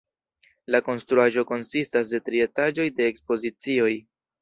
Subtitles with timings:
[0.75, 3.97] La konstruaĵo konsistas de tri etaĝoj de ekspozicioj.